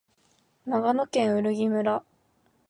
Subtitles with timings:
[0.65, 2.03] 長野県売木村